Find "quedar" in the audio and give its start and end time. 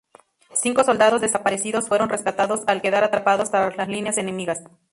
2.81-3.03